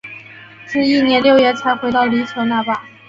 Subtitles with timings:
[0.65, 2.87] 至翌年六月才回到琉球那霸。